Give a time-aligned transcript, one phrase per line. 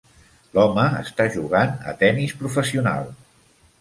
[0.53, 3.13] L"home està jugant a tenis professional.